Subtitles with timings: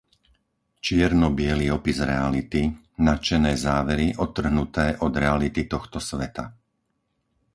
[0.85, 2.61] Čierno-biely opis reality,
[3.07, 6.45] nadšené závery odtrhnuté od reality tohto sveta.